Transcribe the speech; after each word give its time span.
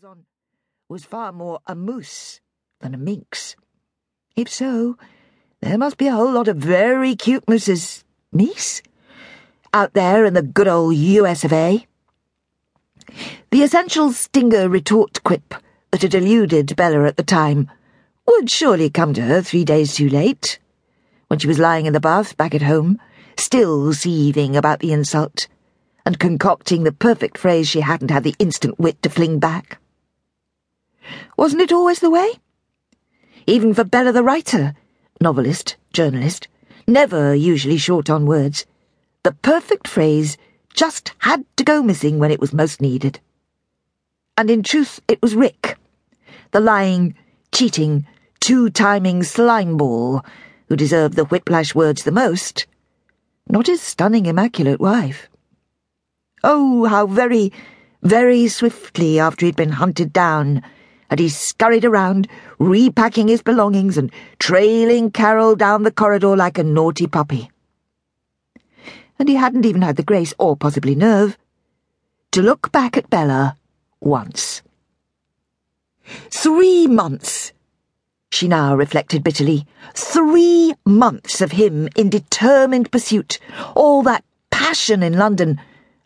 was 0.00 0.08
on 0.08 0.24
was 0.88 1.04
far 1.04 1.30
more 1.30 1.60
a 1.66 1.74
moose 1.74 2.40
than 2.80 2.94
a 2.94 2.98
minx. 2.98 3.54
If 4.34 4.48
so, 4.48 4.96
there 5.60 5.76
must 5.76 5.98
be 5.98 6.06
a 6.06 6.12
whole 6.12 6.32
lot 6.32 6.48
of 6.48 6.56
very 6.56 7.14
cute 7.14 7.46
mooses, 7.46 8.02
meese, 8.34 8.80
out 9.74 9.92
there 9.92 10.24
in 10.24 10.32
the 10.32 10.42
good 10.42 10.68
old 10.68 10.94
US 10.94 11.44
of 11.44 11.52
A. 11.52 11.86
The 13.50 13.62
essential 13.62 14.12
stinger 14.12 14.70
retort 14.70 15.22
quip 15.22 15.54
that 15.90 16.00
had 16.00 16.14
eluded 16.14 16.74
Bella 16.76 17.04
at 17.04 17.18
the 17.18 17.22
time 17.22 17.70
would 18.26 18.50
surely 18.50 18.88
come 18.88 19.12
to 19.12 19.22
her 19.22 19.42
three 19.42 19.66
days 19.66 19.96
too 19.96 20.08
late, 20.08 20.58
when 21.26 21.40
she 21.40 21.48
was 21.48 21.58
lying 21.58 21.84
in 21.84 21.92
the 21.92 22.00
bath 22.00 22.38
back 22.38 22.54
at 22.54 22.62
home, 22.62 22.98
still 23.36 23.92
seething 23.92 24.56
about 24.56 24.78
the 24.78 24.92
insult, 24.92 25.46
and 26.06 26.18
concocting 26.18 26.84
the 26.84 26.92
perfect 26.92 27.36
phrase 27.36 27.68
she 27.68 27.80
hadn't 27.80 28.10
had 28.10 28.24
the 28.24 28.36
instant 28.38 28.78
wit 28.78 29.02
to 29.02 29.10
fling 29.10 29.38
back. 29.38 29.79
Wasn't 31.36 31.62
it 31.62 31.72
always 31.72 32.00
the 32.00 32.10
way? 32.10 32.34
Even 33.46 33.74
for 33.74 33.84
Bella 33.84 34.12
the 34.12 34.22
writer, 34.22 34.74
novelist, 35.20 35.76
journalist, 35.92 36.48
never 36.86 37.34
usually 37.34 37.76
short 37.76 38.10
on 38.10 38.26
words, 38.26 38.66
the 39.22 39.32
perfect 39.32 39.88
phrase 39.88 40.36
just 40.74 41.12
had 41.18 41.44
to 41.56 41.64
go 41.64 41.82
missing 41.82 42.18
when 42.18 42.30
it 42.30 42.40
was 42.40 42.52
most 42.52 42.80
needed. 42.80 43.20
And 44.36 44.50
in 44.50 44.62
truth, 44.62 45.00
it 45.08 45.20
was 45.20 45.34
Rick, 45.34 45.76
the 46.52 46.60
lying, 46.60 47.14
cheating, 47.52 48.06
two-timing 48.40 49.20
slimeball, 49.20 50.24
who 50.68 50.76
deserved 50.76 51.16
the 51.16 51.24
whiplash 51.24 51.74
words 51.74 52.04
the 52.04 52.12
most, 52.12 52.66
not 53.48 53.66
his 53.66 53.82
stunning 53.82 54.26
immaculate 54.26 54.80
wife. 54.80 55.28
Oh, 56.42 56.84
how 56.86 57.06
very, 57.06 57.52
very 58.02 58.48
swiftly 58.48 59.18
after 59.18 59.44
he'd 59.44 59.56
been 59.56 59.70
hunted 59.72 60.12
down, 60.12 60.62
and 61.10 61.18
he 61.18 61.28
scurried 61.28 61.84
around, 61.84 62.28
repacking 62.58 63.26
his 63.26 63.42
belongings 63.42 63.98
and 63.98 64.12
trailing 64.38 65.10
Carol 65.10 65.56
down 65.56 65.82
the 65.82 65.90
corridor 65.90 66.36
like 66.36 66.56
a 66.56 66.64
naughty 66.64 67.08
puppy. 67.08 67.50
And 69.18 69.28
he 69.28 69.34
hadn't 69.34 69.66
even 69.66 69.82
had 69.82 69.96
the 69.96 70.04
grace, 70.04 70.32
or 70.38 70.56
possibly 70.56 70.94
nerve, 70.94 71.36
to 72.30 72.40
look 72.40 72.70
back 72.70 72.96
at 72.96 73.10
Bella 73.10 73.56
once. 74.00 74.62
Three 76.30 76.86
months, 76.86 77.52
she 78.30 78.46
now 78.46 78.76
reflected 78.76 79.24
bitterly. 79.24 79.66
Three 79.94 80.74
months 80.86 81.40
of 81.40 81.52
him 81.52 81.88
in 81.96 82.08
determined 82.08 82.92
pursuit, 82.92 83.38
all 83.74 84.02
that 84.04 84.24
passion 84.50 85.02
in 85.02 85.18
London, 85.18 85.60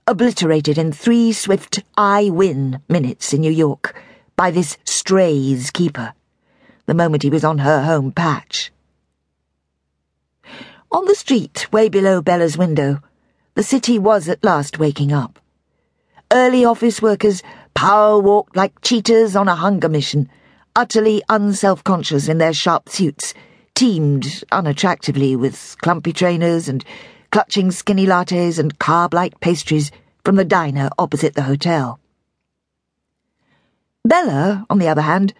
obliterated 0.06 0.78
in 0.78 0.92
three 0.92 1.32
swift 1.32 1.82
I 1.96 2.30
win 2.30 2.80
minutes 2.88 3.34
in 3.34 3.42
New 3.42 3.52
York 3.52 3.94
by 4.36 4.50
this 4.50 4.76
stray's 4.84 5.70
keeper, 5.70 6.14
the 6.86 6.94
moment 6.94 7.22
he 7.22 7.30
was 7.30 7.44
on 7.44 7.58
her 7.58 7.82
home 7.82 8.12
patch. 8.12 8.72
On 10.90 11.04
the 11.06 11.14
street, 11.14 11.72
way 11.72 11.88
below 11.88 12.20
Bella's 12.20 12.58
window, 12.58 13.00
the 13.54 13.62
city 13.62 13.98
was 13.98 14.28
at 14.28 14.44
last 14.44 14.78
waking 14.78 15.12
up. 15.12 15.38
Early 16.32 16.64
office 16.64 17.00
workers 17.00 17.42
power 17.74 18.18
walked 18.18 18.56
like 18.56 18.80
cheetahs 18.80 19.36
on 19.36 19.48
a 19.48 19.54
hunger 19.54 19.88
mission, 19.88 20.28
utterly 20.76 21.22
unself-conscious 21.28 22.28
in 22.28 22.38
their 22.38 22.52
sharp 22.52 22.88
suits, 22.88 23.34
teamed 23.74 24.44
unattractively 24.52 25.36
with 25.36 25.76
clumpy 25.82 26.12
trainers 26.12 26.68
and 26.68 26.84
clutching 27.30 27.70
skinny 27.70 28.06
lattes 28.06 28.58
and 28.58 28.78
carb-like 28.78 29.40
pastries 29.40 29.90
from 30.24 30.36
the 30.36 30.44
diner 30.44 30.88
opposite 30.98 31.34
the 31.34 31.42
hotel. 31.42 31.98
Bella, 34.06 34.66
on 34.68 34.78
the 34.78 34.88
other 34.88 35.00
hand, 35.00 35.32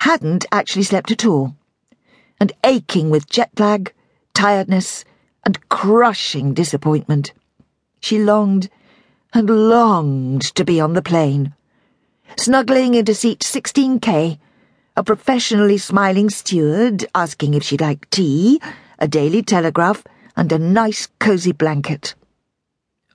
hadn't 0.00 0.46
actually 0.50 0.84
slept 0.84 1.10
at 1.10 1.26
all, 1.26 1.54
and 2.40 2.54
aching 2.64 3.10
with 3.10 3.28
jet 3.28 3.50
lag, 3.58 3.92
tiredness, 4.32 5.04
and 5.44 5.68
crushing 5.68 6.54
disappointment, 6.54 7.34
she 8.00 8.18
longed 8.18 8.70
and 9.34 9.50
longed 9.50 10.40
to 10.54 10.64
be 10.64 10.80
on 10.80 10.94
the 10.94 11.02
plane, 11.02 11.52
snuggling 12.38 12.94
into 12.94 13.14
seat 13.14 13.40
16K, 13.40 14.38
a 14.96 15.04
professionally 15.04 15.76
smiling 15.76 16.30
steward 16.30 17.04
asking 17.14 17.52
if 17.52 17.62
she'd 17.62 17.82
like 17.82 18.08
tea, 18.08 18.58
a 18.98 19.06
Daily 19.06 19.42
Telegraph, 19.42 20.02
and 20.34 20.50
a 20.50 20.58
nice 20.58 21.08
cosy 21.18 21.52
blanket. 21.52 22.14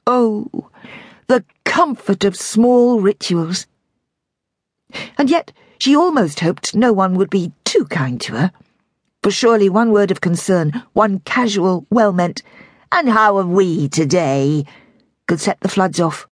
Oh, 0.06 0.69
the 1.25 1.44
comfort 1.66 2.23
of 2.23 2.35
small 2.35 3.00
rituals 3.00 3.66
and 5.23 5.29
yet 5.29 5.53
she 5.79 5.95
almost 5.95 6.41
hoped 6.41 6.75
no 6.75 6.91
one 6.91 7.16
would 7.16 7.29
be 7.29 7.53
too 7.63 7.85
kind 7.85 8.19
to 8.19 8.34
her. 8.34 8.51
For 9.23 9.31
surely 9.31 9.69
one 9.69 9.94
word 9.94 10.11
of 10.11 10.19
concern, 10.19 10.84
one 10.91 11.19
casual, 11.19 11.88
well-meant, 11.89 12.44
and 12.91 13.07
how 13.07 13.38
are 13.38 13.45
we 13.45 13.88
today, 13.88 14.66
could 15.25 15.39
set 15.39 15.62
the 15.62 15.69
floods 15.69 16.01
off, 16.01 16.28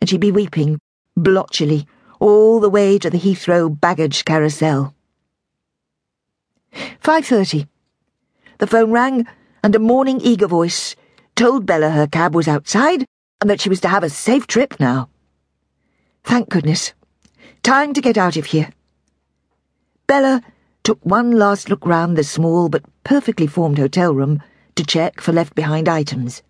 and 0.00 0.08
she'd 0.08 0.22
be 0.22 0.32
weeping, 0.32 0.80
blotchily, 1.14 1.84
all 2.20 2.58
the 2.58 2.70
way 2.70 2.98
to 3.00 3.10
the 3.10 3.18
Heathrow 3.18 3.68
baggage 3.68 4.24
carousel. 4.24 4.94
5.30. 6.72 7.68
The 8.60 8.66
phone 8.66 8.92
rang, 8.92 9.26
and 9.62 9.76
a 9.76 9.78
morning 9.78 10.22
eager 10.22 10.46
voice 10.46 10.96
told 11.36 11.66
Bella 11.66 11.90
her 11.90 12.06
cab 12.06 12.34
was 12.34 12.48
outside 12.48 13.04
and 13.42 13.50
that 13.50 13.60
she 13.60 13.68
was 13.68 13.82
to 13.82 13.88
have 13.88 14.02
a 14.02 14.08
safe 14.08 14.46
trip 14.46 14.80
now. 14.80 15.10
Thank 16.24 16.48
goodness. 16.48 16.94
Time 17.62 17.94
to 17.94 18.00
get 18.00 18.18
out 18.18 18.36
of 18.36 18.46
here. 18.46 18.72
Bella 20.08 20.42
took 20.82 20.98
one 21.06 21.30
last 21.30 21.70
look 21.70 21.86
round 21.86 22.18
the 22.18 22.24
small 22.24 22.68
but 22.68 22.82
perfectly 23.04 23.46
formed 23.46 23.78
hotel 23.78 24.12
room 24.12 24.42
to 24.74 24.84
check 24.84 25.20
for 25.20 25.32
left 25.32 25.54
behind 25.54 25.88
items. 25.88 26.42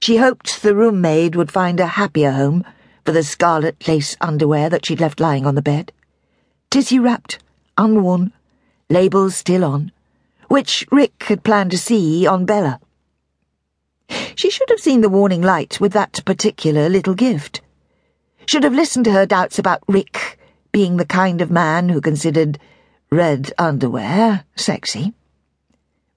She 0.00 0.18
hoped 0.18 0.60
the 0.60 0.74
room 0.74 1.00
maid 1.00 1.34
would 1.34 1.50
find 1.50 1.80
a 1.80 1.86
happier 1.86 2.32
home 2.32 2.62
for 3.06 3.12
the 3.12 3.22
scarlet 3.22 3.88
lace 3.88 4.18
underwear 4.20 4.68
that 4.68 4.84
she'd 4.84 5.00
left 5.00 5.18
lying 5.18 5.46
on 5.46 5.54
the 5.54 5.62
bed. 5.62 5.92
Tissue 6.68 7.00
wrapped, 7.00 7.38
unworn, 7.78 8.34
labels 8.90 9.34
still 9.34 9.64
on, 9.64 9.92
which 10.48 10.86
Rick 10.92 11.22
had 11.28 11.42
planned 11.42 11.70
to 11.70 11.78
see 11.78 12.26
on 12.26 12.44
Bella. 12.44 12.80
She 14.34 14.50
should 14.50 14.68
have 14.68 14.80
seen 14.80 15.00
the 15.00 15.08
warning 15.08 15.40
light 15.40 15.80
with 15.80 15.94
that 15.94 16.22
particular 16.26 16.90
little 16.90 17.14
gift 17.14 17.62
should 18.48 18.64
have 18.64 18.72
listened 18.72 19.04
to 19.04 19.12
her 19.12 19.26
doubts 19.26 19.58
about 19.58 19.82
Rick 19.86 20.38
being 20.72 20.96
the 20.96 21.04
kind 21.04 21.42
of 21.42 21.50
man 21.50 21.90
who 21.90 22.00
considered 22.00 22.58
red 23.10 23.52
underwear 23.58 24.44
sexy. 24.56 25.12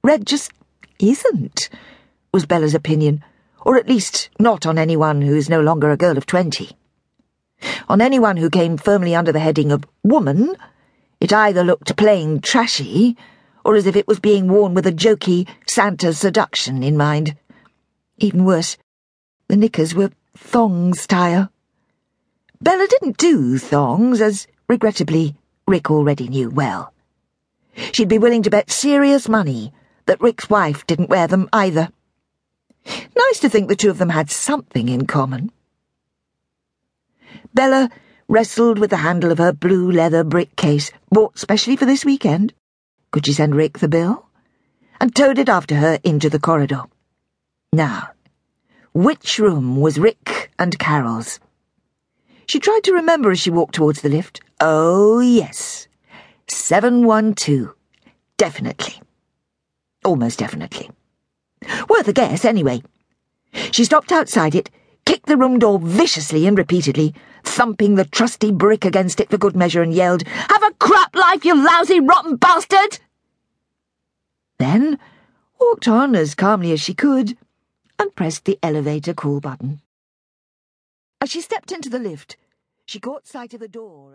Red 0.02 0.25
just 0.25 0.53
isn't, 0.97 1.70
was 2.34 2.46
Bella's 2.46 2.74
opinion, 2.74 3.22
or 3.66 3.75
at 3.75 3.90
least 3.90 4.30
not 4.40 4.66
on 4.66 4.78
anyone 4.78 5.22
who 5.22 5.36
is 5.36 5.50
no 5.50 5.59
longer 5.59 5.91
a 5.91 5.97
girl 5.97 6.18
of 6.18 6.25
twenty. 6.25 6.72
On 7.90 8.00
anyone 8.00 8.38
who 8.38 8.50
came 8.50 8.78
firmly 8.78 9.14
under 9.14 9.34
the 9.34 9.40
heading 9.40 9.70
of 9.70 9.84
woman, 10.02 10.56
it 11.20 11.34
either 11.34 11.66
looked 11.66 11.97
plain 11.97 12.40
trashy, 12.40 13.18
or 13.66 13.75
as 13.75 13.86
if 13.86 13.97
it 13.97 14.08
was 14.08 14.22
being 14.22 14.47
worn 14.47 14.74
with 14.74 14.88
a 14.88 14.94
jokey 14.94 15.50
Santa 15.68 16.14
seduction 16.14 16.81
in 16.81 16.96
mind. 16.96 17.36
Even 18.20 18.46
worse, 18.46 18.78
the 19.50 19.58
knickers 19.58 19.94
were 19.94 20.12
thong 20.34 20.94
style. 20.94 21.52
Bella 22.62 22.88
didn't 22.88 23.18
do 23.18 23.58
thongs, 23.58 24.22
as, 24.22 24.46
regrettably, 24.68 25.36
Rick 25.68 25.90
already 25.90 26.28
knew 26.28 26.50
well. 26.50 26.94
She'd 27.92 28.08
be 28.08 28.20
willing 28.20 28.44
to 28.44 28.52
bet 28.52 28.70
serious 28.70 29.28
money 29.28 29.74
that 30.06 30.22
Rick's 30.22 30.50
wife 30.50 30.86
didn't 30.86 31.10
wear 31.10 31.26
them 31.26 31.50
either. 31.52 31.90
Nice 32.86 33.40
to 33.40 33.50
think 33.50 33.68
the 33.68 33.76
two 33.76 33.90
of 33.90 33.98
them 33.98 34.10
had 34.10 34.30
something 34.30 34.90
in 34.90 35.08
common. 35.08 35.52
Bella 37.54 37.90
wrestled 38.28 38.78
with 38.78 38.92
the 38.92 38.98
handle 38.98 39.32
of 39.32 39.40
her 39.40 39.52
blue 39.52 39.92
leather 39.92 40.24
brick 40.24 40.56
case, 40.56 40.91
bought 41.09 41.40
specially 41.40 41.76
for 41.76 41.85
this 41.85 42.06
weekend. 42.06 42.53
Could 43.12 43.26
she 43.26 43.34
send 43.34 43.56
Rick 43.56 43.80
the 43.80 43.90
bill? 43.90 44.28
And 45.00 45.16
towed 45.16 45.40
it 45.40 45.50
after 45.50 45.76
her 45.76 46.00
into 46.03 46.30
the 46.30 46.40
corridor. 46.40 46.84
Now, 47.74 48.12
which 48.94 49.40
room 49.40 49.78
was 49.82 49.97
Rick 49.97 50.52
and 50.59 50.78
Carol's? 50.78 51.40
She 52.52 52.59
tried 52.59 52.84
to 52.84 52.92
remember 52.92 53.32
as 53.32 53.40
she 53.40 53.50
walked 53.50 53.76
towards 53.76 54.02
the 54.02 54.09
lift. 54.09 54.42
Oh, 54.59 55.22
yes. 55.22 55.88
712. 56.50 57.74
Definitely. 58.36 59.02
Almost 60.03 60.40
definitely. 60.40 60.92
Worth 61.88 62.09
a 62.09 62.12
guess, 62.12 62.44
anyway. 62.44 62.84
She 63.72 63.86
stopped 63.86 64.12
outside 64.12 64.53
it, 64.53 64.70
kicked 65.06 65.28
the 65.28 65.38
room 65.38 65.59
door 65.59 65.80
viciously 65.80 66.46
and 66.46 66.58
repeatedly, 66.58 67.16
thumping 67.46 67.96
the 67.96 68.03
trusty 68.03 68.52
brick 68.52 68.84
against 68.84 69.22
it 69.22 69.30
for 69.30 69.38
good 69.38 69.56
measure, 69.56 69.82
and 69.82 69.94
yelled, 69.94 70.28
Have 70.28 70.64
a 70.64 70.74
crap 70.74 71.16
life, 71.16 71.46
you 71.46 71.56
lousy, 71.56 72.02
rotten 72.02 72.36
bastard! 72.36 73.00
Then 74.59 75.00
walked 75.58 75.88
on 75.88 76.18
as 76.18 76.36
calmly 76.36 76.74
as 76.74 76.82
she 76.82 76.96
could 76.96 77.38
and 77.97 78.14
pressed 78.14 78.44
the 78.44 78.59
elevator 78.62 79.14
call 79.14 79.40
button. 79.40 79.80
As 81.22 81.30
she 81.30 81.40
stepped 81.40 81.72
into 81.72 81.88
the 81.88 82.00
lift, 82.00 82.36
she 82.91 82.99
caught 82.99 83.26
sight 83.26 83.53
of 83.53 83.61
the 83.61 83.70
door. 83.70 84.09